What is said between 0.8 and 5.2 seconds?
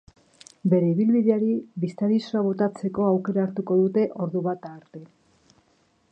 ibilbideari bistadizoa botatzeko aukera hartuko dute ordubata arte.